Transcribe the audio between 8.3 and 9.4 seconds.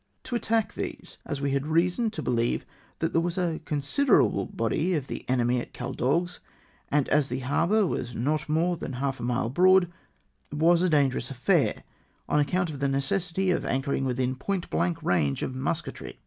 more than half a